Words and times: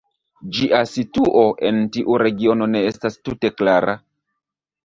Ĝia 0.59 0.77
situo 0.91 1.43
en 1.69 1.77
tiu 1.97 2.17
regiono 2.23 2.71
ne 2.73 2.81
estas 2.93 3.21
tute 3.29 3.53
klara. 3.61 3.97